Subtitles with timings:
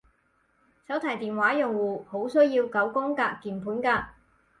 [0.87, 4.05] 手提電話用戶好需要九宮格鍵盤㗎